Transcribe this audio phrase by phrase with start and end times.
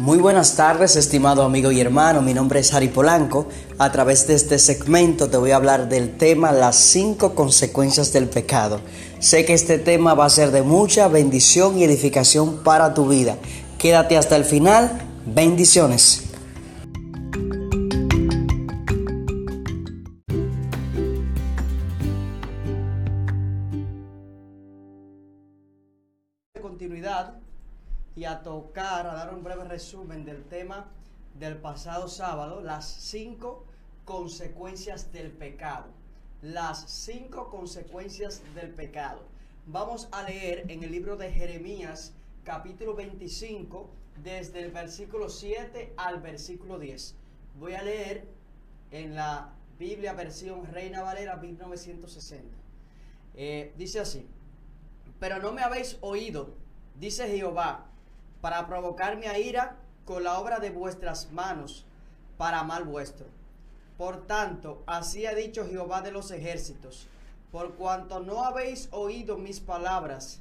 [0.00, 2.22] Muy buenas tardes, estimado amigo y hermano.
[2.22, 3.48] Mi nombre es Harry Polanco.
[3.76, 8.26] A través de este segmento te voy a hablar del tema las cinco consecuencias del
[8.26, 8.80] pecado.
[9.18, 13.36] Sé que este tema va a ser de mucha bendición y edificación para tu vida.
[13.76, 15.02] Quédate hasta el final.
[15.26, 16.29] Bendiciones.
[29.20, 30.86] Dar un breve resumen del tema
[31.38, 33.66] del pasado sábado, las cinco
[34.06, 35.88] consecuencias del pecado.
[36.40, 39.20] Las cinco consecuencias del pecado.
[39.66, 43.90] Vamos a leer en el libro de Jeremías capítulo 25
[44.22, 47.14] desde el versículo 7 al versículo 10.
[47.58, 48.26] Voy a leer
[48.90, 52.56] en la Biblia versión Reina Valera 1960.
[53.34, 54.26] Eh, dice así,
[55.18, 56.54] pero no me habéis oído,
[56.98, 57.89] dice Jehová,
[58.40, 61.84] para provocarme a ira con la obra de vuestras manos,
[62.36, 63.26] para mal vuestro.
[63.98, 67.06] Por tanto, así ha dicho Jehová de los ejércitos,
[67.52, 70.40] por cuanto no habéis oído mis palabras,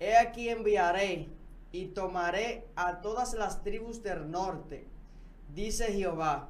[0.00, 1.28] he aquí enviaré
[1.72, 4.86] y tomaré a todas las tribus del norte,
[5.54, 6.48] dice Jehová,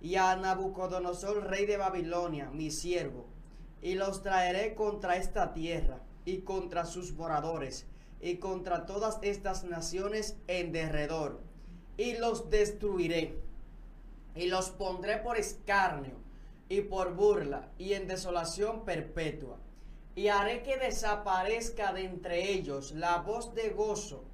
[0.00, 3.26] y a Nabucodonosor, rey de Babilonia, mi siervo,
[3.82, 7.86] y los traeré contra esta tierra y contra sus moradores,
[8.20, 11.40] y contra todas estas naciones en derredor,
[11.96, 13.38] y los destruiré,
[14.34, 16.14] y los pondré por escarnio,
[16.68, 19.58] y por burla, y en desolación perpetua.
[20.14, 24.24] Y haré que desaparezca de entre ellos la voz de gozo,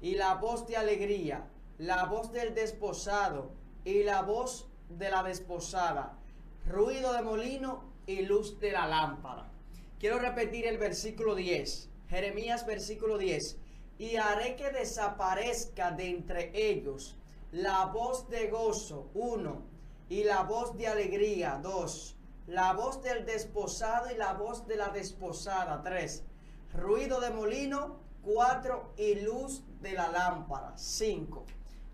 [0.00, 3.50] y la voz de alegría, la voz del desposado,
[3.84, 6.18] y la voz de la desposada,
[6.66, 9.50] ruido de molino y luz de la lámpara.
[9.98, 13.56] Quiero repetir el versículo 10 Jeremías versículo 10.
[13.98, 17.16] Y haré que desaparezca de entre ellos
[17.52, 19.62] la voz de gozo, uno,
[20.10, 24.88] y la voz de alegría, dos, la voz del desposado y la voz de la
[24.90, 26.22] desposada, tres,
[26.74, 31.46] ruido de molino, cuatro, y luz de la lámpara, cinco.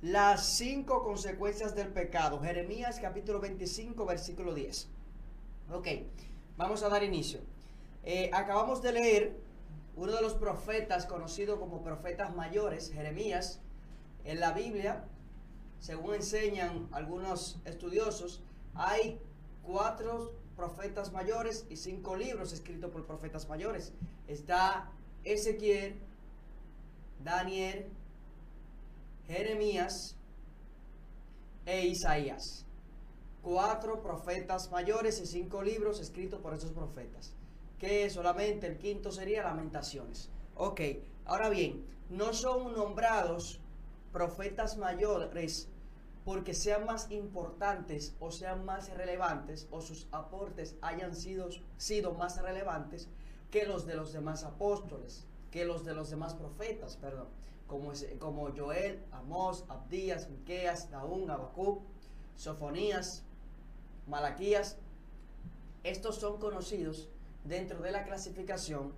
[0.02, 2.40] Las cinco consecuencias del pecado.
[2.40, 4.88] Jeremías capítulo 25, versículo 10.
[5.72, 5.86] Ok,
[6.56, 7.40] vamos a dar inicio.
[8.02, 9.47] Eh, acabamos de leer
[9.98, 13.60] uno de los profetas conocido como profetas mayores, Jeremías,
[14.24, 15.04] en la Biblia,
[15.80, 18.40] según enseñan algunos estudiosos,
[18.74, 19.20] hay
[19.64, 23.92] cuatro profetas mayores y cinco libros escritos por profetas mayores.
[24.28, 24.88] Está
[25.24, 25.98] Ezequiel,
[27.24, 27.88] Daniel,
[29.26, 30.16] Jeremías
[31.66, 32.64] e Isaías.
[33.42, 37.34] Cuatro profetas mayores y cinco libros escritos por esos profetas
[37.78, 40.30] que solamente el quinto sería Lamentaciones.
[40.54, 40.80] Ok,
[41.24, 43.60] ahora bien, no son nombrados
[44.12, 45.68] profetas mayores
[46.24, 52.42] porque sean más importantes o sean más relevantes o sus aportes hayan sido, sido más
[52.42, 53.08] relevantes
[53.50, 57.28] que los de los demás apóstoles, que los de los demás profetas, perdón,
[57.66, 61.82] como, como Joel, Amós, Abdías, Miqueas, Naún, Abacú,
[62.36, 63.24] Sofonías,
[64.06, 64.78] Malaquías.
[65.84, 67.08] Estos son conocidos
[67.48, 68.92] dentro de la clasificación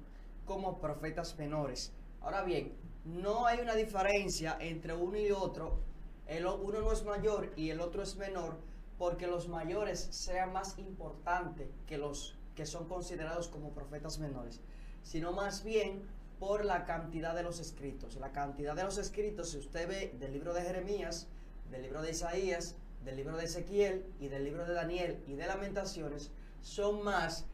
[0.44, 1.92] como profetas menores.
[2.20, 5.78] Ahora bien, no hay una diferencia entre uno y otro.
[6.26, 8.58] El, uno no es mayor y el otro es menor
[8.98, 14.60] porque los mayores sean más importantes que los que son considerados como profetas menores,
[15.02, 16.02] sino más bien
[16.38, 18.16] por la cantidad de los escritos.
[18.16, 21.28] La cantidad de los escritos, si usted ve del libro de Jeremías,
[21.70, 25.46] del libro de Isaías, del libro de Ezequiel y del libro de Daniel y de
[25.46, 26.30] Lamentaciones,
[26.60, 27.46] son más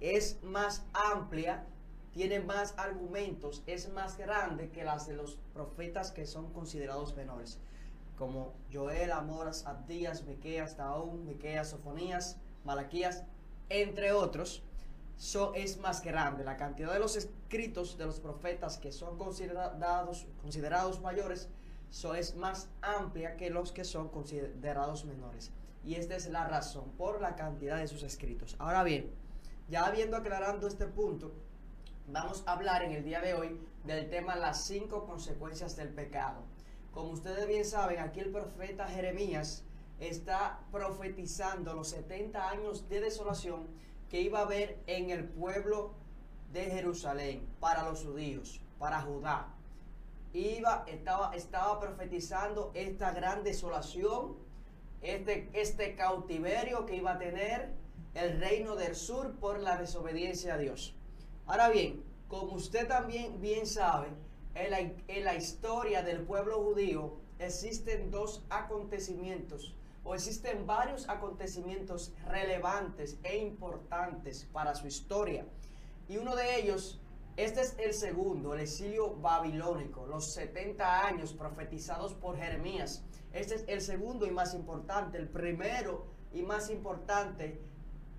[0.00, 1.64] es más amplia,
[2.12, 7.58] tiene más argumentos, es más grande que las de los profetas que son considerados menores,
[8.16, 13.24] como Joel, Amoras, Abdías, Miqueas, Taún, Miqueas, Sofonías, Malaquías,
[13.68, 14.62] entre otros.
[15.18, 16.44] So, es más grande.
[16.44, 21.48] La cantidad de los escritos de los profetas que son considerados, considerados mayores
[21.90, 25.52] so, es más amplia que los que son considerados menores.
[25.84, 28.56] Y esta es la razón por la cantidad de sus escritos.
[28.58, 29.10] Ahora bien,
[29.68, 31.32] ya habiendo aclarando este punto,
[32.06, 36.42] vamos a hablar en el día de hoy del tema las cinco consecuencias del pecado.
[36.92, 39.64] Como ustedes bien saben, aquí el profeta Jeremías
[39.98, 43.66] está profetizando los 70 años de desolación
[44.08, 45.94] que iba a haber en el pueblo
[46.52, 49.48] de Jerusalén para los judíos, para Judá.
[50.32, 54.36] Iba, estaba, estaba profetizando esta gran desolación,
[55.02, 57.72] este, este cautiverio que iba a tener
[58.16, 60.94] el reino del sur por la desobediencia a Dios.
[61.46, 64.08] Ahora bien, como usted también bien sabe,
[64.54, 73.36] en la, historia del pueblo judío existen dos acontecimientos o existen varios acontecimientos relevantes e
[73.36, 75.44] importantes para su historia.
[76.08, 77.00] Y uno de ellos,
[77.36, 83.04] este es el segundo, el exilio babilónico, los 70 años profetizados por Jeremías.
[83.32, 85.18] Este es el segundo y más importante.
[85.18, 87.60] El primero y más importante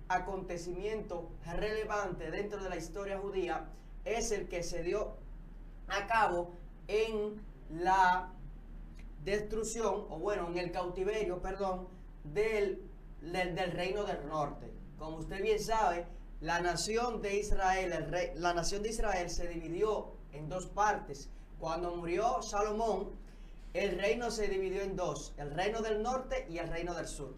[0.08, 3.68] acontecimiento relevante dentro de la historia judía
[4.04, 5.16] es el que se dio
[5.88, 6.52] a cabo
[6.86, 8.32] en la
[9.24, 11.88] destrucción, o bueno, en el cautiverio, perdón,
[12.24, 12.82] del,
[13.20, 14.70] del, reino del norte.
[14.98, 16.06] Como usted bien sabe,
[16.40, 21.28] la nación de Israel, el rey, la nación de Israel se dividió en dos partes.
[21.58, 23.10] Cuando murió Salomón,
[23.74, 27.34] el reino se dividió en dos, el reino del norte y el reino del sur.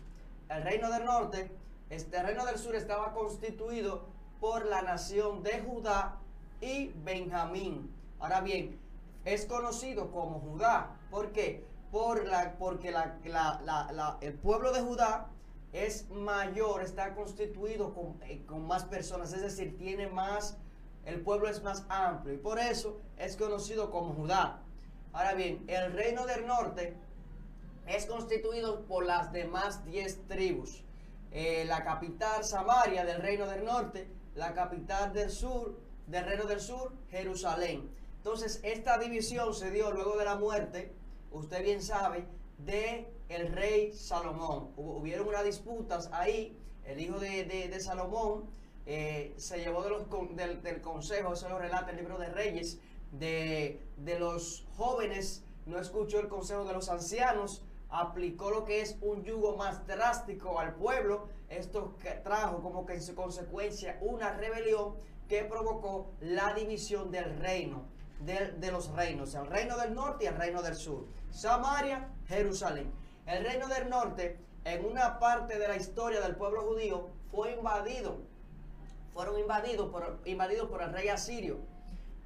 [0.48, 1.50] El reino del norte,
[1.90, 4.06] este reino del sur estaba constituido
[4.40, 6.18] por la nación de Judá
[6.60, 7.92] y Benjamín.
[8.20, 8.78] Ahora bien,
[9.24, 10.96] es conocido como Judá.
[11.10, 11.66] ¿Por qué?
[11.90, 12.94] Por la, porque
[14.20, 15.26] el pueblo de Judá
[15.72, 20.56] es mayor, está constituido con, eh, con, más personas, es decir, tiene más,
[21.04, 24.62] el pueblo es más amplio y por eso es conocido como Judá.
[25.12, 26.96] Ahora bien, el reino del norte
[27.86, 30.84] es constituido por las demás 10 tribus.
[31.32, 36.60] Eh, la capital Samaria del reino del norte, la capital del sur, del reino del
[36.60, 37.88] sur, Jerusalén.
[38.16, 40.92] Entonces, esta división se dio luego de la muerte,
[41.30, 42.26] usted bien sabe,
[42.58, 44.72] de el rey Salomón.
[44.76, 48.50] hubieron unas disputas ahí, el hijo de, Salomón
[48.86, 52.80] eh, se llevó de los, del, consejo, eso lo relata el libro de Reyes,
[53.12, 58.96] de, de los jóvenes, no escuchó el consejo de los ancianos, aplicó lo que es
[59.00, 61.28] un yugo más drástico al pueblo.
[61.48, 64.94] Esto trajo como que en su consecuencia una rebelión
[65.28, 67.84] que provocó la división del reino
[68.20, 71.06] de, los reinos, el reino del norte y el reino del sur.
[71.30, 72.92] Samaria, Jerusalén.
[73.26, 78.18] El reino del norte, en una parte de la historia del pueblo judío, fue invadido.
[79.12, 81.58] Fueron invadidos por, invadidos por el rey asirio.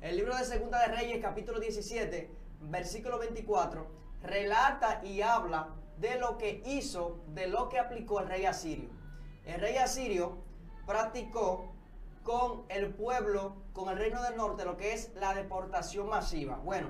[0.01, 2.31] El libro de Segunda de Reyes, capítulo 17,
[2.63, 5.69] versículo 24, relata y habla
[5.99, 8.91] de lo que hizo, de lo que aplicó el rey asirio.
[9.45, 10.39] El rey asirio
[10.87, 11.73] practicó
[12.23, 16.57] con el pueblo, con el reino del norte, lo que es la deportación masiva.
[16.57, 16.89] Bueno,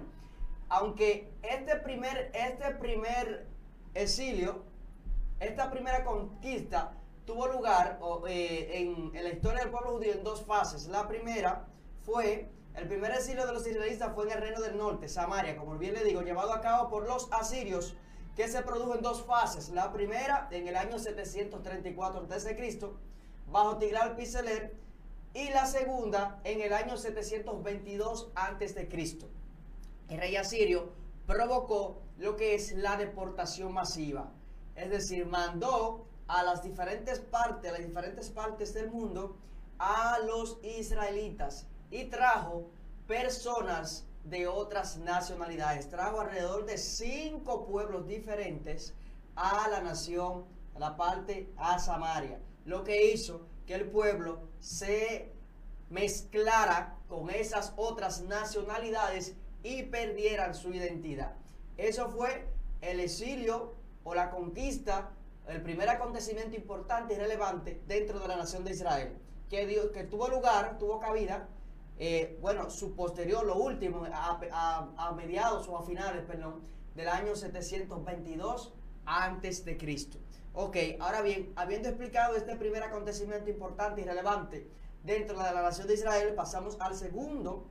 [0.68, 3.48] aunque este primer, este primer
[3.94, 4.62] exilio,
[5.40, 6.94] esta primera conquista
[7.26, 7.98] tuvo lugar
[8.28, 10.86] eh, en, en, la historia del pueblo judío en dos fases.
[10.86, 11.66] La primera
[12.02, 15.78] fue, el primer exilio de los israelitas fue en el reino del norte, Samaria, como
[15.78, 17.94] bien le digo, llevado a cabo por los asirios,
[18.34, 19.68] que se produjo en dos fases.
[19.68, 22.80] La primera en el año 734 a.C.,
[23.46, 24.74] bajo Tigral Piseler,
[25.34, 28.88] y la segunda en el año 722 a.C.
[30.08, 30.92] El rey asirio
[31.26, 34.32] provocó lo que es la deportación masiva,
[34.74, 39.36] es decir, mandó a las diferentes partes, a las diferentes partes del mundo
[39.78, 42.72] a los israelitas y trajo
[43.06, 45.88] personas de otras nacionalidades.
[45.88, 48.92] Trajo alrededor de cinco pueblos diferentes
[49.36, 50.44] a la nación,
[50.74, 52.40] a la parte a Samaria.
[52.64, 55.32] Lo que hizo que el pueblo se
[55.88, 61.36] mezclara con esas otras nacionalidades y perdieran su identidad.
[61.76, 62.48] Eso fue
[62.80, 63.72] el exilio
[64.02, 65.12] o la conquista,
[65.46, 69.16] el primer acontecimiento importante y relevante dentro de la nación de Israel,
[69.48, 71.48] que, que tuvo lugar, tuvo cabida,
[71.98, 76.60] eh, bueno, su posterior, lo último, a, mediados o a finales, perdón,
[76.94, 78.72] del año 722
[79.06, 80.18] antes de Cristo.
[80.54, 84.66] Ok, ahora bien, habiendo explicado este primer acontecimiento importante y relevante
[85.02, 87.66] dentro de la nación de Israel, pasamos al segundo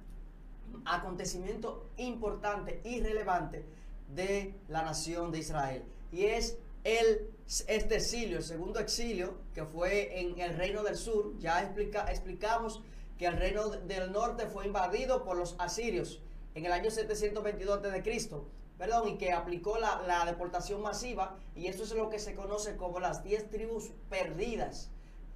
[0.86, 3.66] acontecimiento importante y relevante
[4.14, 5.84] de la nación de Israel.
[6.12, 7.30] Y es el,
[7.68, 11.38] este exilio, el segundo exilio, que fue en el reino del sur.
[11.40, 12.84] Ya explica, explicamos
[13.26, 16.22] el reino del norte fue invadido por los asirios
[16.56, 18.30] en el año 722 a.C
[18.78, 23.00] perdón, y que aplicó la, deportación masiva, y esto es lo que se conoce como
[23.00, 24.90] las 10 tribus perdidas,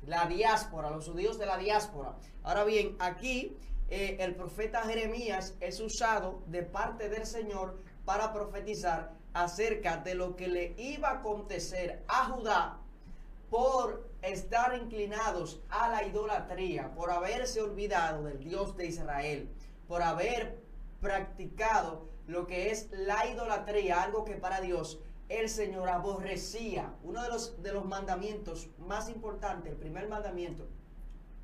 [0.06, 2.15] la diáspora, los judíos de la diáspora.
[2.44, 3.56] Ahora bien, aquí
[3.89, 10.36] eh, el profeta Jeremías es usado de parte del Señor para profetizar acerca de lo
[10.36, 12.79] que le iba a acontecer a Judá
[13.50, 19.50] por estar inclinados a la idolatría, por haberse olvidado del Dios de Israel,
[19.88, 20.60] por haber
[21.01, 26.93] practicado lo que es la idolatría, algo que para Dios el Señor aborrecía.
[27.03, 30.67] Uno de los, de los mandamientos más importantes, el primer mandamiento,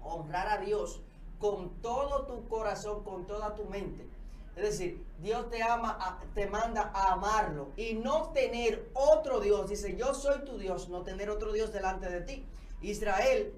[0.01, 1.01] honrar a Dios
[1.39, 4.07] con todo tu corazón, con toda tu mente.
[4.55, 9.69] Es decir, Dios te ama, te manda a amarlo y no tener otro Dios.
[9.69, 12.45] Dice, yo soy tu Dios, no tener otro Dios delante de ti.
[12.83, 13.53] Israel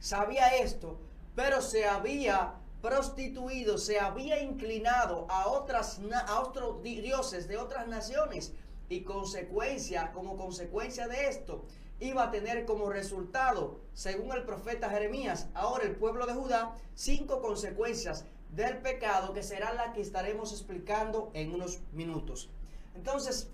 [0.00, 0.98] sabía esto,
[1.36, 6.00] pero se había prostituido, se había inclinado a, otras,
[6.36, 8.52] otros dioses de otras naciones
[8.88, 11.64] y consecuencia, como consecuencia de esto,
[12.00, 17.40] iba a tener como resultado, según el profeta Jeremías, ahora el pueblo de Judá, cinco
[17.40, 22.50] consecuencias del pecado que serán las que estaremos explicando en unos minutos.
[22.94, 23.48] Entonces,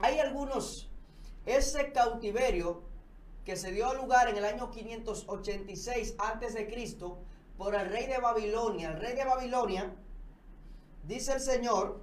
[0.00, 0.90] hay algunos,
[1.46, 2.82] ese cautiverio
[3.48, 7.16] que se dio lugar en el año 586 antes de Cristo
[7.56, 8.90] por el rey de Babilonia.
[8.90, 9.90] El rey de Babilonia,
[11.04, 12.02] dice el Señor,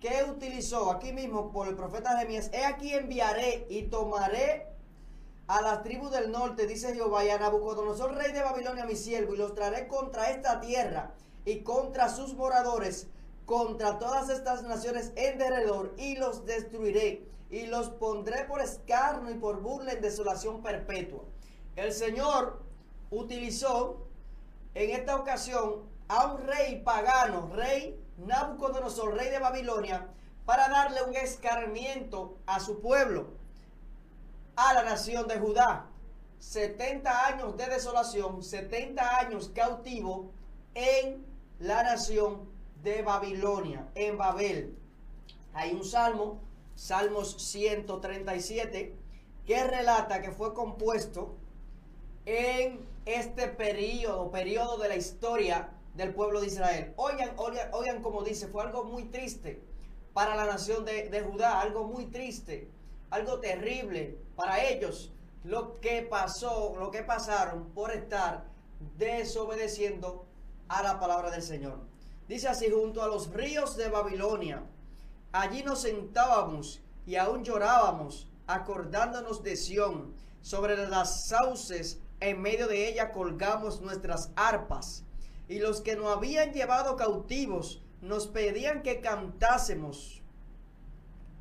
[0.00, 4.66] que utilizó aquí mismo por el profeta Jeremías, he aquí enviaré y tomaré
[5.46, 9.32] a las tribus del norte, dice Jehová, y a Nabucodonosor, rey de Babilonia, mi siervo,
[9.32, 11.14] y los traeré contra esta tierra
[11.46, 13.06] y contra sus moradores,
[13.46, 19.34] contra todas estas naciones en derredor, y los destruiré, y los pondré por escarno y
[19.34, 21.22] por burla en desolación perpetua.
[21.76, 22.62] El Señor
[23.10, 24.08] utilizó
[24.74, 30.08] en esta ocasión a un rey pagano, rey Nabucodonosor, rey de Babilonia,
[30.46, 33.28] para darle un escarmiento a su pueblo,
[34.56, 35.86] a la nación de Judá.
[36.38, 40.32] 70 años de desolación, 70 años cautivo
[40.74, 41.24] en
[41.60, 42.50] la nación
[42.82, 44.76] de Babilonia, en Babel.
[45.52, 46.40] Hay un salmo,
[46.82, 48.96] Salmos 137,
[49.46, 51.36] que relata que fue compuesto
[52.26, 56.92] en este periodo, periodo de la historia del pueblo de Israel.
[56.96, 59.62] Oigan, oigan, oigan como dice, fue algo muy triste
[60.12, 62.68] para la nación de, de Judá, algo muy triste,
[63.10, 65.12] algo terrible para ellos,
[65.44, 68.46] lo que pasó, lo que pasaron por estar
[68.98, 70.26] desobedeciendo
[70.66, 71.78] a la palabra del Señor.
[72.26, 74.64] Dice así, junto a los ríos de Babilonia,
[75.32, 82.88] allí nos sentábamos y aún llorábamos, acordándonos de Sión, sobre las sauces, en medio de
[82.88, 85.04] ella colgamos nuestras arpas.
[85.48, 90.22] Y los que nos habían llevado cautivos nos pedían que cantásemos.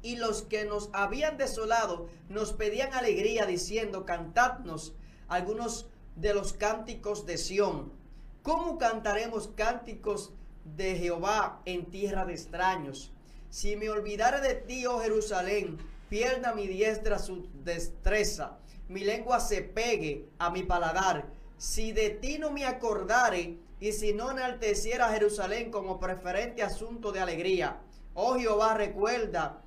[0.01, 4.93] Y los que nos habían desolado nos pedían alegría, diciendo, cantadnos
[5.27, 8.01] algunos de los cánticos de Sión
[8.43, 10.33] ¿Cómo cantaremos cánticos
[10.75, 13.11] de Jehová en tierra de extraños?
[13.51, 15.77] Si me olvidare de ti, oh Jerusalén,
[16.09, 21.25] pierda mi diestra su destreza, mi lengua se pegue a mi paladar.
[21.57, 27.19] Si de ti no me acordare, y si no enalteciera Jerusalén como preferente asunto de
[27.19, 27.81] alegría.
[28.13, 29.61] Oh Jehová, recuerda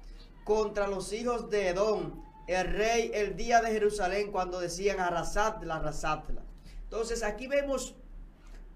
[0.44, 6.42] contra los hijos de Edom, el rey, el día de Jerusalén, cuando decían arrasadla, arrasadla.
[6.84, 7.96] Entonces aquí vemos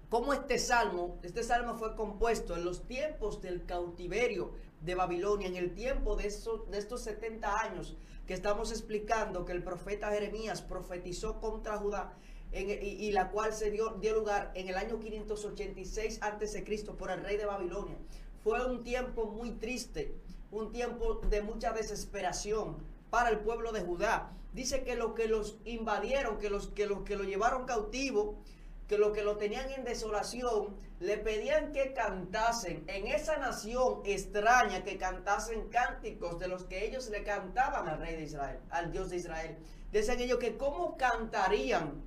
[0.09, 5.55] cómo este salmo, este salmo fue compuesto en los tiempos del cautiverio de Babilonia, en
[5.55, 11.39] el tiempo de, de estos 70 años que estamos explicando que el profeta Jeremías profetizó
[11.39, 12.13] contra Judá
[12.51, 16.85] y, la cual se dio, dio lugar en el año 586 a.C.
[16.97, 17.97] por el rey de Babilonia.
[18.43, 20.15] Fue un tiempo muy triste,
[20.51, 22.77] un tiempo de mucha desesperación
[23.09, 24.35] para el pueblo de Judá.
[24.53, 28.41] Dice que los que los invadieron, que los que, los que lo llevaron cautivo,
[28.89, 34.83] que los que lo tenían en desolación le pedían que cantasen en esa nación extraña,
[34.83, 39.11] que cantasen cánticos de los que ellos le cantaban al rey de Israel, al Dios
[39.11, 39.57] de Israel.
[39.91, 42.01] Decían ellos que cómo cantarían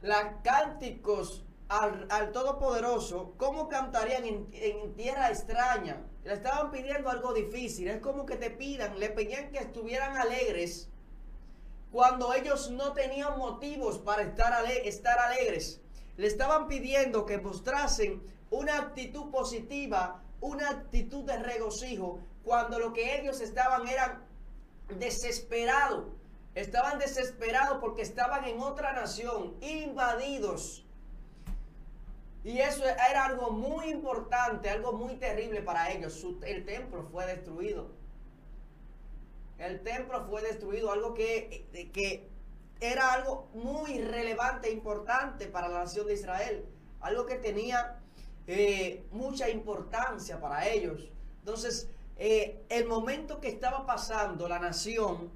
[0.00, 6.04] los cánticos al, Todopoderoso, cómo cantarían en, en tierra extraña.
[6.22, 10.91] Le estaban pidiendo algo difícil, es como que te pidan, le pedían que estuvieran alegres
[11.92, 15.80] cuando ellos no tenían motivos para estar, estar alegres.
[16.16, 23.20] Le estaban pidiendo que mostrasen una actitud positiva, una actitud de regocijo, cuando lo que
[23.20, 24.24] ellos estaban eran
[24.98, 26.06] desesperados.
[26.54, 30.86] Estaban desesperados porque estaban en otra nación, invadidos.
[32.42, 36.26] Y eso era algo muy importante, algo muy terrible para ellos.
[36.44, 38.01] el templo fue destruido
[39.66, 42.28] el templo fue destruido, algo que, que
[42.80, 46.64] era algo muy relevante e importante para la nación de Israel,
[47.00, 48.00] algo que tenía
[48.46, 51.08] eh, mucha importancia para ellos.
[51.40, 55.30] Entonces, eh, el momento que estaba pasando la nación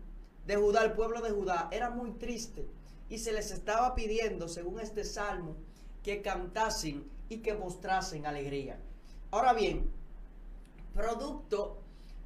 [0.47, 2.67] de Judá, el pueblo de Judá, era muy triste
[3.09, 5.57] y se les estaba pidiendo, según este salmo,
[6.03, 8.79] que cantasen y que mostrasen alegría.
[9.31, 9.91] Ahora bien,
[10.95, 11.79] producto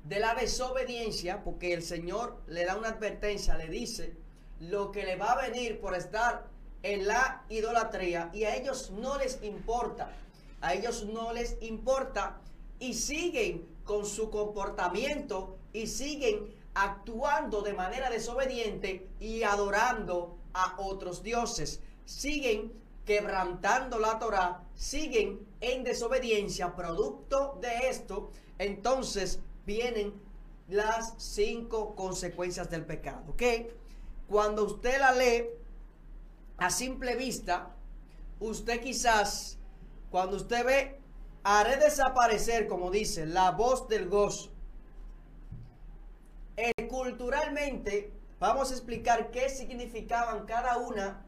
[0.04, 4.16] de la desobediencia, porque el Señor le da una advertencia, le dice
[4.60, 6.46] lo que le va a venir por estar
[6.82, 10.16] en la idolatría y a ellos no les importa.
[10.62, 12.38] a ellos no les importa
[12.78, 21.22] y siguen con su comportamiento y siguen actuando de manera desobediente y adorando a otros
[21.22, 21.80] dioses.
[22.04, 22.72] Siguen
[23.06, 29.40] quebrantando la Torah, siguen en desobediencia, producto de esto, entonces
[29.70, 30.12] vienen
[30.68, 33.36] las cinco consecuencias del pecado.
[33.36, 33.72] Que
[34.28, 35.44] cuando usted la lee
[36.58, 37.70] a simple vista,
[38.40, 39.58] usted quizás,
[40.10, 41.00] cuando usted ve,
[41.44, 44.50] haré desaparecer, como dice, la voz del gozo.
[46.56, 51.24] Eh, culturalmente, vamos a explicar qué significaban cada una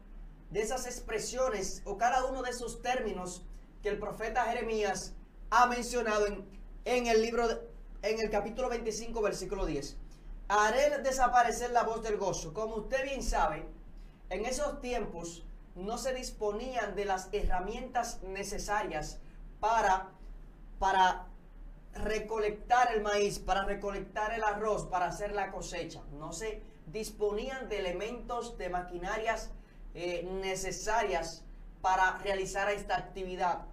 [0.51, 3.45] de esas expresiones o cada uno de esos términos
[3.81, 5.13] que el profeta Jeremías
[5.49, 6.45] ha mencionado en,
[6.83, 7.47] en el libro,
[8.03, 9.97] en el capítulo 25, versículo 10.
[10.49, 12.53] Haré desaparecer la voz del gozo.
[12.53, 13.65] Como usted bien sabe,
[14.29, 15.45] en esos tiempos
[15.75, 19.19] no se disponían de las herramientas necesarias
[19.61, 20.09] para,
[20.79, 21.27] para
[21.95, 26.01] recolectar el maíz, para recolectar el arroz, para hacer la cosecha.
[26.19, 29.49] No se disponían de elementos, de maquinarias
[29.95, 31.45] eh, necesarias
[31.81, 33.65] para realizar esta actividad.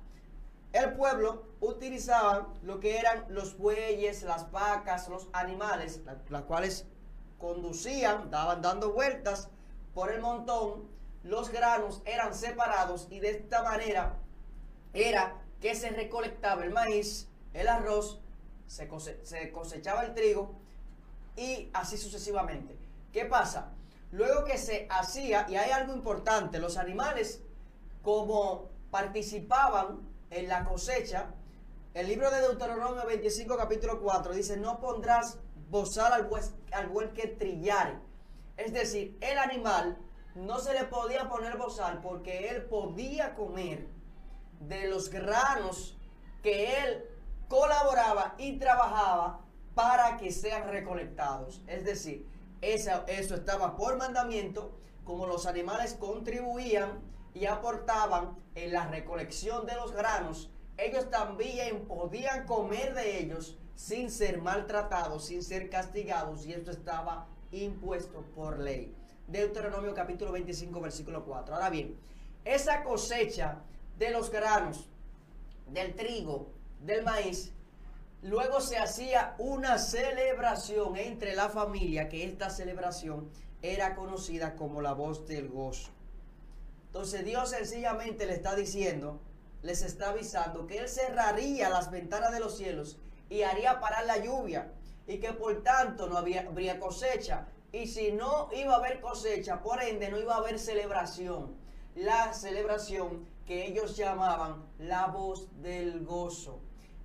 [0.72, 6.86] El pueblo utilizaba lo que eran los bueyes, las vacas, los animales, las cuales
[7.38, 9.48] conducían, daban dando vueltas
[9.94, 10.88] por el montón,
[11.24, 14.16] los granos eran separados y de esta manera
[14.92, 18.20] era que se recolectaba el maíz, el arroz,
[18.66, 18.88] se,
[19.24, 20.54] se cosechaba el trigo
[21.36, 22.78] y así sucesivamente.
[23.12, 23.72] ¿Qué pasa?
[24.12, 27.42] Luego que se hacía, y hay algo importante, los animales
[28.02, 31.34] como participaban en la cosecha,
[31.92, 36.28] el libro de Deuteronomio 25 capítulo 4 dice, no pondrás bozal al,
[36.72, 37.98] al buen que trillare.
[38.56, 39.98] Es decir, el animal
[40.34, 43.88] no se le podía poner bozal porque él podía comer
[44.60, 45.98] de los granos
[46.42, 47.04] que él
[47.48, 49.40] colaboraba y trabajaba
[49.74, 51.62] para que sean recolectados.
[51.66, 52.26] Es decir,
[52.60, 57.00] eso estaba por mandamiento, como los animales contribuían
[57.34, 64.10] y aportaban en la recolección de los granos, ellos también podían comer de ellos sin
[64.10, 68.94] ser maltratados, sin ser castigados, y esto estaba impuesto por ley.
[69.26, 71.54] Deuteronomio capítulo 25, versículo 4.
[71.54, 71.96] Ahora bien,
[72.44, 73.58] esa cosecha
[73.98, 74.88] de los granos,
[75.68, 77.52] del trigo, del maíz,
[78.22, 83.30] Luego se hacía una celebración entre la familia, que esta celebración
[83.62, 85.90] era conocida como la voz del gozo.
[86.90, 89.20] Entonces Dios sencillamente le está diciendo,
[89.62, 92.98] les está avisando que Él cerraría las ventanas de los cielos
[93.28, 94.72] y haría parar la lluvia
[95.06, 97.46] y que por tanto no habría cosecha.
[97.72, 101.54] Y si no iba a haber cosecha, por ende no iba a haber celebración.
[101.94, 106.60] La celebración que ellos llamaban la voz del gozo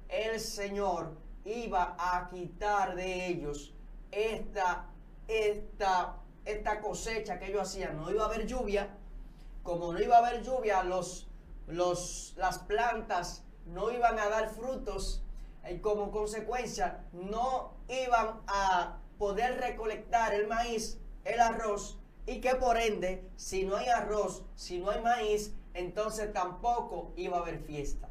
[0.10, 3.74] el Señor iba a quitar de ellos
[4.12, 4.88] esta,
[5.28, 7.98] esta, esta cosecha que ellos hacían.
[7.98, 8.89] No iba a haber lluvia.
[9.65, 11.28] Como no iba a haber lluvia, los,
[11.65, 15.23] los, las plantas no iban a dar frutos
[15.67, 21.97] y como consecuencia no iban a poder recolectar el maíz, el arroz
[22.28, 27.38] y que por ende, si no hay arroz, si no hay maíz, entonces tampoco iba
[27.38, 28.08] a haber fiesta.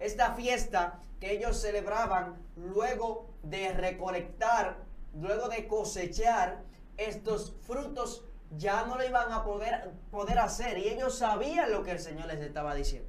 [0.00, 4.84] Esta fiesta que ellos celebraban luego de recolectar,
[5.18, 6.64] luego de cosechar
[6.98, 8.24] estos frutos,
[8.56, 10.78] ya no lo iban a poder, poder hacer.
[10.78, 13.08] Y ellos sabían lo que el Señor les estaba diciendo.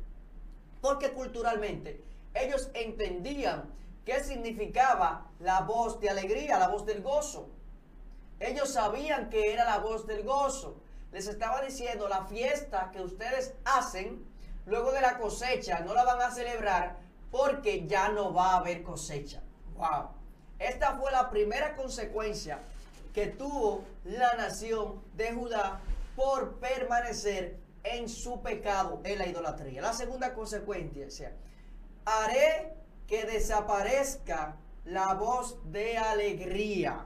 [0.82, 3.73] Porque culturalmente ellos entendían
[4.06, 7.49] qué significaba la voz de alegría, la voz del gozo.
[8.39, 10.82] Ellos sabían que era la voz del gozo.
[11.12, 14.25] Les estaba diciendo, la fiesta que ustedes hacen
[14.65, 16.97] luego de la cosecha no la van a celebrar
[17.32, 19.41] porque ya no va a haber cosecha.
[19.75, 20.10] Wow.
[20.60, 22.60] Esta fue la primera consecuencia
[23.13, 25.82] que tuvo la nación de Judá
[26.15, 29.82] por permanecer en su pecado, en la idolatría.
[29.82, 31.34] La segunda consecuencia,
[32.06, 32.74] o haré
[33.08, 37.06] que desaparezca la voz de alegría.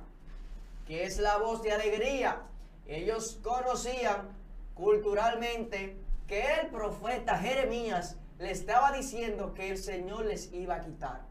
[0.87, 2.41] ¿Qué es la voz de alegría?
[2.87, 4.29] Ellos conocían
[4.73, 11.21] culturalmente que el profeta Jeremías le estaba diciendo que el Señor les iba a quitar.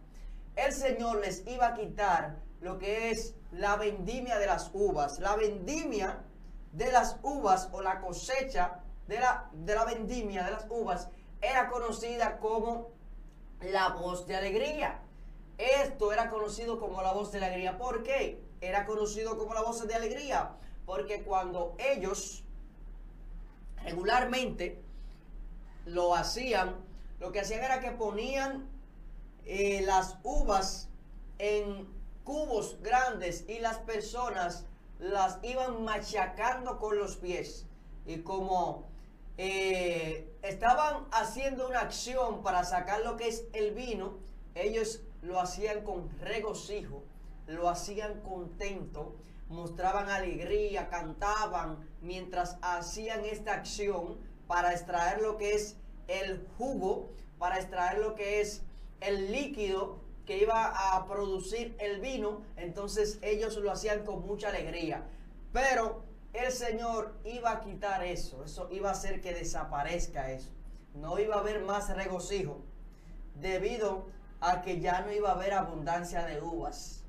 [0.56, 5.18] El Señor les iba a quitar lo que es la vendimia de las uvas.
[5.18, 6.24] La vendimia
[6.72, 11.08] de las uvas o la cosecha de la, de la vendimia de las uvas
[11.40, 12.90] era conocida como
[13.60, 15.00] la voz de alegría.
[15.58, 17.78] Esto era conocido como la voz de alegría.
[17.78, 18.42] ¿Por qué?
[18.60, 20.52] Era conocido como la voz de alegría.
[20.86, 22.42] Porque cuando ellos
[23.84, 24.80] regularmente
[25.84, 26.76] lo hacían
[27.22, 28.68] lo que hacían era que ponían
[29.44, 30.88] eh, las uvas
[31.38, 31.86] en
[32.24, 34.66] cubos grandes y las personas
[34.98, 37.66] las iban machacando con los pies.
[38.06, 38.88] Y como
[39.38, 44.18] eh, estaban haciendo una acción para sacar lo que es el vino,
[44.54, 47.02] ellos lo hacían con regocijo,
[47.46, 49.16] lo hacían contento,
[49.48, 55.76] mostraban alegría, cantaban mientras hacían esta acción para extraer lo que es
[56.08, 58.62] el jugo, para extraer lo que es
[59.00, 65.04] el líquido que iba a producir el vino, entonces ellos lo hacían con mucha alegría.
[65.52, 70.50] Pero el Señor iba a quitar eso, eso iba a hacer que desaparezca eso.
[70.94, 72.60] No iba a haber más regocijo
[73.34, 74.06] debido
[74.40, 77.04] a que ya no iba a haber abundancia de uvas.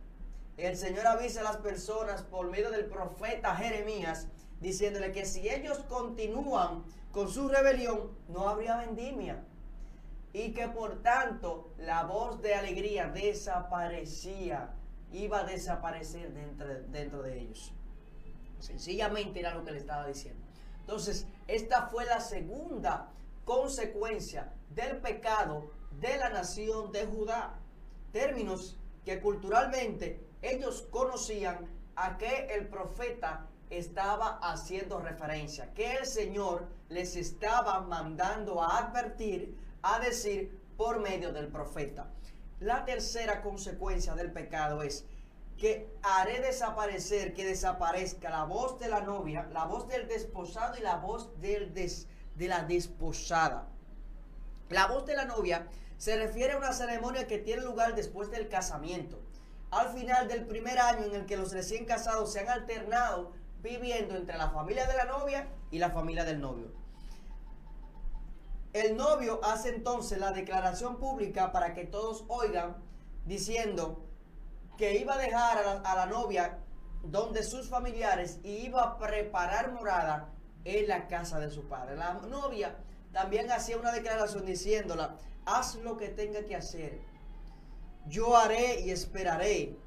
[0.58, 4.28] El Señor avisa a las personas por medio del profeta Jeremías
[4.60, 9.44] diciéndole que si ellos continúan con su rebelión, no habría vendimia
[10.34, 14.74] y que por tanto la voz de alegría desaparecía,
[15.12, 17.72] iba a desaparecer dentro, dentro de ellos.
[18.60, 20.44] Sencillamente era lo que le estaba diciendo.
[20.80, 23.12] Entonces, esta fue la segunda
[23.46, 27.60] consecuencia del pecado de la nación de Judá.
[28.12, 36.68] Términos que culturalmente ellos conocían a que el profeta estaba haciendo referencia, que el Señor
[36.90, 42.10] les estaba mandando a advertir a decir por medio del profeta.
[42.60, 45.06] La tercera consecuencia del pecado es
[45.58, 50.82] que haré desaparecer, que desaparezca la voz de la novia, la voz del desposado y
[50.82, 53.68] la voz del de la desposada.
[54.70, 55.68] La voz de la novia
[55.98, 59.22] se refiere a una ceremonia que tiene lugar después del casamiento.
[59.72, 64.16] Al final del primer año en el que los recién casados se han alternado viviendo
[64.16, 66.72] entre la familia de la novia y la familia del novio.
[68.74, 72.76] El novio hace entonces la declaración pública para que todos oigan
[73.24, 74.04] diciendo
[74.78, 76.58] que iba a dejar a la, novia
[77.04, 80.30] donde sus familiares y iba a preparar morada
[80.66, 81.96] en la casa de su padre.
[81.96, 82.76] La novia
[83.12, 87.00] también hacía una declaración diciéndola, haz lo que tenga que hacer.
[88.08, 89.78] Yo haré y esperaré.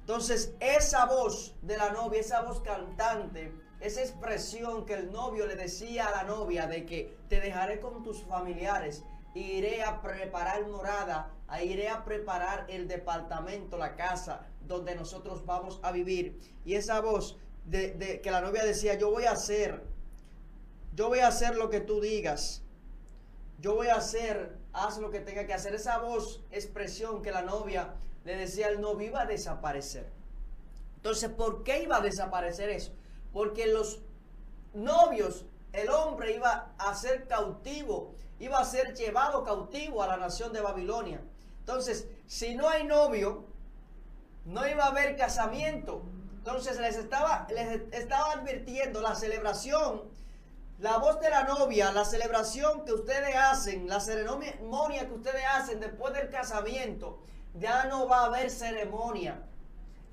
[0.00, 3.52] Entonces, esa voz de la novia, esa voz cantante,
[3.82, 8.04] esa expresión que el novio le decía a la novia de que te dejaré con
[8.04, 9.02] tus familiares,
[9.34, 11.30] iré a preparar morada,
[11.62, 16.38] iré a preparar el departamento, la casa donde nosotros vamos a vivir.
[16.64, 19.82] Y esa voz de, que la novia decía, yo voy a hacer,
[20.94, 22.62] yo voy a hacer lo que tú digas,
[23.60, 25.74] yo voy a hacer, haz lo que tenga que hacer.
[25.74, 30.08] Esa voz, expresión que la novia le decía al novio iba a desaparecer.
[30.96, 32.92] Entonces, ¿por qué iba a desaparecer eso?
[33.32, 34.00] Porque los
[34.74, 40.52] novios, el hombre iba a ser cautivo, iba a ser llevado cautivo a la nación
[40.52, 41.22] de Babilonia.
[41.60, 43.44] Entonces, si no hay novio,
[44.44, 46.02] no iba a haber casamiento.
[46.38, 50.02] Entonces les estaba, les estaba advirtiendo la celebración,
[50.80, 55.78] la voz de la novia, la celebración que ustedes hacen, la ceremonia que ustedes hacen
[55.78, 57.20] después del casamiento,
[57.54, 59.40] ya no va a haber ceremonia.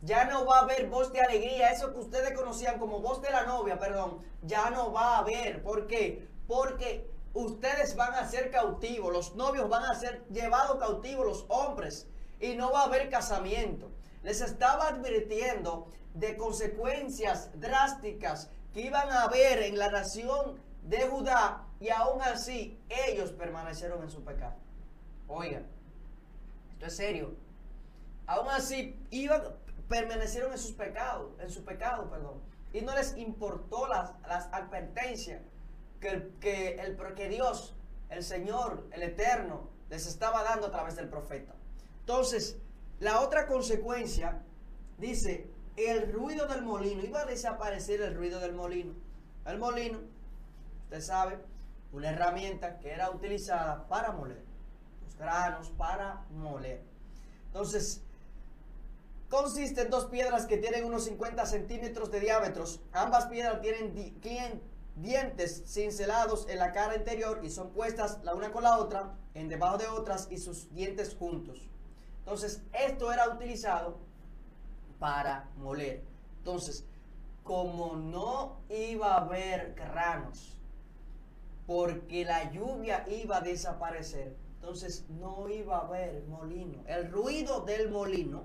[0.01, 3.31] Ya no va a haber voz de alegría, eso que ustedes conocían como voz de
[3.31, 5.62] la novia, perdón, ya no va a haber.
[5.62, 6.27] ¿Por qué?
[6.47, 12.07] Porque ustedes van a ser cautivos, los novios van a ser llevados cautivos, los hombres,
[12.39, 13.91] y no va a haber casamiento.
[14.23, 21.65] Les estaba advirtiendo de consecuencias drásticas que iban a haber en la nación de Judá
[21.79, 24.55] y aún así ellos permanecieron en su pecado.
[25.27, 25.65] Oigan,
[26.71, 27.35] esto es serio.
[28.25, 29.41] Aún así iban,
[29.89, 32.41] permanecieron en sus pecados, en su pecado, perdón.
[32.71, 35.41] Y no les importó las, las advertencias
[35.99, 37.75] que, que, el, que Dios,
[38.10, 41.54] el Señor, el Eterno, les estaba dando a través del profeta.
[42.02, 42.58] Entonces,
[42.99, 44.43] la otra consecuencia,
[44.99, 48.93] dice, el ruido del molino, iba a desaparecer el ruido del molino.
[49.45, 49.99] El molino,
[50.84, 51.39] usted sabe,
[51.91, 54.43] una herramienta que era utilizada para moler,
[55.04, 56.84] los granos para moler.
[57.47, 58.04] Entonces,
[59.29, 62.81] consiste en dos piedras que tienen unos 50 centímetros de diámetros.
[62.91, 63.93] Ambas piedras tienen
[64.95, 69.47] dientes cincelados en la cara interior y son puestas la una con la otra, en
[69.47, 71.69] debajo de otras y sus dientes juntos.
[72.19, 73.97] Entonces, esto era utilizado
[74.99, 76.03] para moler.
[76.39, 76.85] Entonces,
[77.43, 80.57] como no iba a haber granos,
[81.65, 86.83] porque la lluvia iba a desaparecer, entonces no iba a haber molino.
[86.87, 88.43] El ruido del molino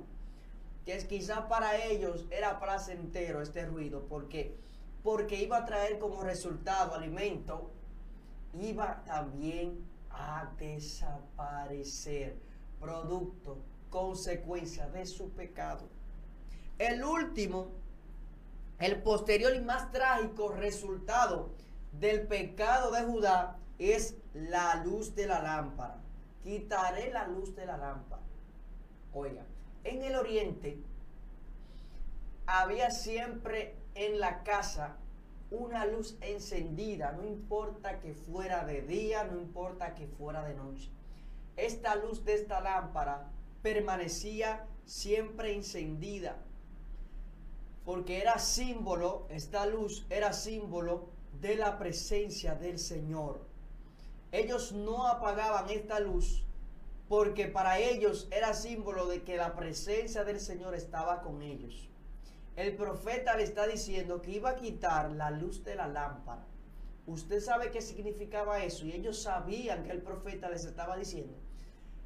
[0.85, 4.57] que es quizás para ellos era placentero este ruido, porque,
[5.03, 7.70] porque iba a traer como resultado alimento,
[8.61, 12.37] iba también a desaparecer,
[12.79, 15.88] producto, consecuencia de su pecado.
[16.79, 17.68] El último,
[18.79, 21.51] el posterior y más trágico resultado
[21.92, 26.01] del pecado de Judá es la luz de la lámpara.
[26.42, 28.23] Quitaré la luz de la lámpara.
[29.12, 29.47] Oiga,
[29.85, 30.79] en el oriente
[32.47, 34.97] había siempre en la casa
[35.51, 40.90] una luz encendida, no importa que fuera de día, no importa que fuera de noche.
[41.57, 43.31] Esta luz de esta lámpara
[43.62, 46.37] permanecía siempre encendida,
[47.85, 51.09] porque era símbolo, esta luz era símbolo
[51.40, 53.47] de la presencia del Señor.
[54.33, 56.44] Ellos no apagaban esta luz
[57.09, 61.88] porque para ellos era símbolo de que la presencia del Señor estaba con ellos
[62.57, 66.45] el profeta le está diciendo que iba a quitar la luz de la lámpara.
[67.07, 71.35] Usted sabe qué significaba eso y ellos sabían que el profeta les estaba diciendo.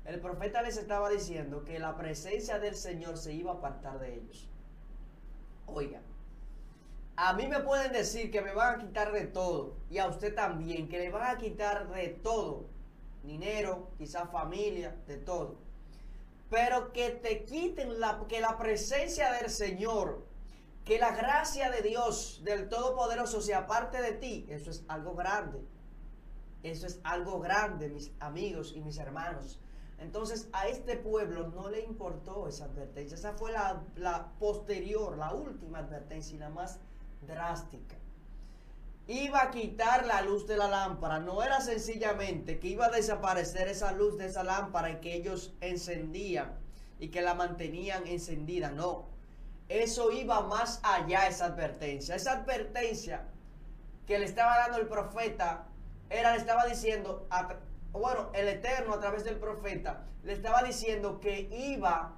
[0.07, 4.15] El profeta les estaba diciendo que la presencia del Señor se iba a apartar de
[4.15, 4.49] ellos.
[5.67, 6.01] Oiga,
[7.17, 10.35] a mí me pueden decir que me van a quitar de todo y a usted
[10.35, 12.65] también, que le van a quitar de todo.
[13.23, 15.59] Dinero, quizás familia, de todo.
[16.51, 20.29] Pero que te quiten la, que la presencia del Señor
[20.89, 25.63] que la gracia de Dios, del Todopoderoso, sea parte de ti, eso es algo grande.
[26.63, 29.61] Eso es algo grande, mis amigos y mis hermanos.
[29.99, 33.17] Entonces a este pueblo no le importó esa advertencia.
[33.17, 36.81] Esa fue la, la, posterior, la última advertencia y la más
[37.21, 37.98] drástica.
[39.09, 41.19] Iba a quitar la luz de la lámpara.
[41.19, 45.55] No era sencillamente que iba a desaparecer esa luz de esa lámpara y que ellos
[45.61, 46.57] encendían
[47.01, 48.71] y que la mantenían encendida.
[48.71, 49.19] No
[49.69, 52.15] eso iba más allá, esa advertencia.
[52.15, 53.27] Esa advertencia
[54.07, 55.67] que le estaba dando el profeta,
[56.09, 57.29] era, le estaba diciendo,
[57.93, 62.15] bueno, el Eterno a través del profeta, le estaba diciendo que iba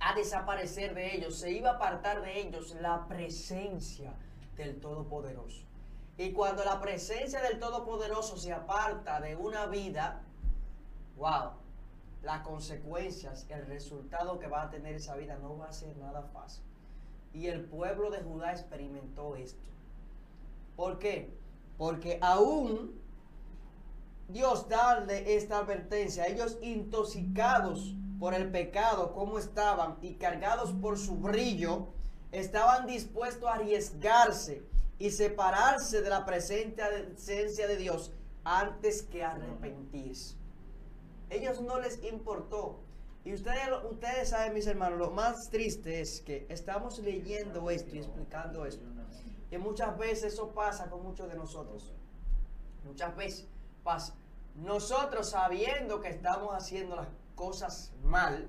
[0.00, 4.12] a desaparecer de ellos, se iba a apartar de ellos la presencia
[4.56, 5.69] del Todopoderoso.
[6.16, 10.22] Y cuando la presencia del Todopoderoso se aparta de una vida,
[11.16, 11.52] wow,
[12.22, 16.22] las consecuencias, el resultado que va a tener esa vida no va a ser nada
[16.32, 16.62] fácil.
[17.32, 19.62] Y el pueblo de Judá experimentó esto.
[20.76, 21.32] ¿Por qué?
[21.78, 23.00] Porque aún
[24.28, 31.16] Dios darle esta advertencia, ellos intoxicados por el pecado, como estaban, y cargados por su
[31.16, 31.88] brillo,
[32.32, 34.62] estaban dispuestos a arriesgarse
[35.00, 38.12] y separarse de la presencia de Dios
[38.44, 40.40] antes que arrepentirse
[41.30, 42.80] ellos no les importó.
[43.24, 47.98] Y ustedes, ustedes saben, mis hermanos, lo más triste es que estamos leyendo esto y
[47.98, 48.84] explicando esto.
[49.50, 51.92] Y muchas veces eso pasa con muchos de nosotros.
[52.84, 53.46] Muchas veces
[53.84, 54.14] pasa.
[54.56, 58.48] Nosotros sabiendo que estamos haciendo las cosas mal,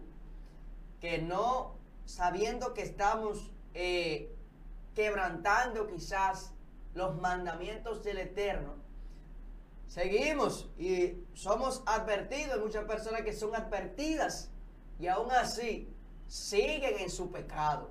[0.99, 4.33] que no sabiendo que estamos eh,
[4.95, 6.53] quebrantando quizás
[6.93, 8.81] los mandamientos del Eterno,
[9.91, 12.53] Seguimos y somos advertidos.
[12.53, 14.49] Hay muchas personas que son advertidas
[14.97, 15.93] y aún así
[16.27, 17.89] siguen en su pecado.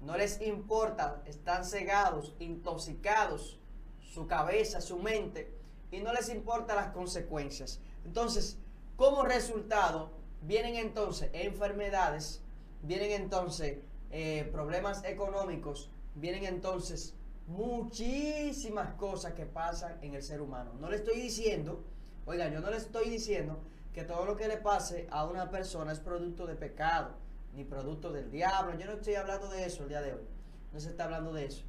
[0.00, 3.60] No les importa, están cegados, intoxicados,
[4.00, 5.52] su cabeza, su mente,
[5.90, 7.80] y no les importa las consecuencias.
[8.06, 8.56] Entonces,
[8.96, 12.40] como resultado, vienen entonces enfermedades,
[12.80, 17.14] vienen entonces eh, problemas económicos, vienen entonces
[17.46, 20.72] muchísimas cosas que pasan en el ser humano.
[20.80, 21.84] No le estoy diciendo,
[22.24, 23.60] oigan, yo no le estoy diciendo
[23.92, 27.14] que todo lo que le pase a una persona es producto de pecado,
[27.54, 28.76] ni producto del diablo.
[28.78, 30.26] Yo no estoy hablando de eso el día de hoy.
[30.72, 31.64] No se está hablando de eso.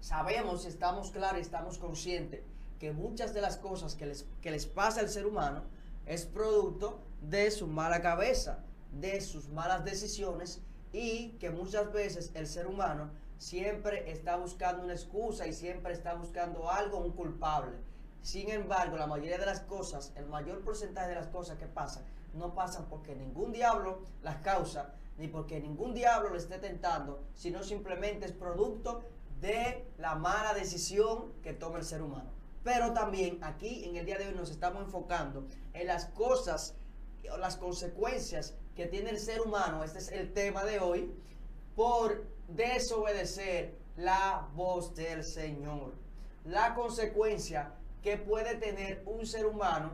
[0.00, 2.42] Sabemos, estamos claros, estamos conscientes
[2.78, 5.64] que muchas de las cosas que les, que les pasa al ser humano
[6.06, 12.46] es producto de su mala cabeza, de sus malas decisiones y que muchas veces el
[12.46, 17.76] ser humano siempre está buscando una excusa y siempre está buscando algo, un culpable.
[18.20, 22.04] Sin embargo, la mayoría de las cosas, el mayor porcentaje de las cosas que pasan,
[22.34, 27.62] no pasan porque ningún diablo las causa, ni porque ningún diablo le esté tentando, sino
[27.62, 29.02] simplemente es producto
[29.40, 32.30] de la mala decisión que toma el ser humano.
[32.64, 36.74] Pero también aquí en el día de hoy nos estamos enfocando en las cosas
[37.32, 41.12] o las consecuencias que tiene el ser humano, este es el tema de hoy,
[41.74, 45.94] por desobedecer la voz del Señor.
[46.44, 49.92] La consecuencia que puede tener un ser humano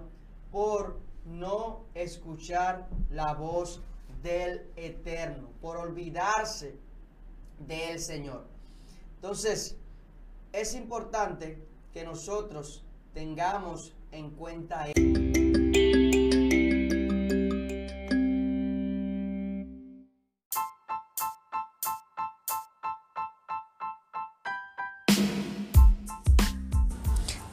[0.53, 3.83] por no escuchar la voz
[4.23, 6.77] del Eterno, por olvidarse
[7.59, 8.47] del Señor.
[9.17, 9.77] Entonces,
[10.53, 11.59] es importante
[11.93, 14.87] que nosotros tengamos en cuenta.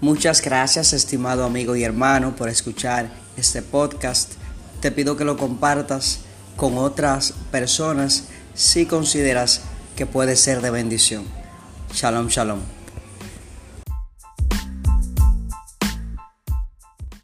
[0.01, 4.31] Muchas gracias, estimado amigo y hermano, por escuchar este podcast.
[4.81, 6.21] Te pido que lo compartas
[6.57, 8.23] con otras personas
[8.55, 9.61] si consideras
[9.95, 11.23] que puede ser de bendición.
[11.93, 12.80] Shalom, shalom.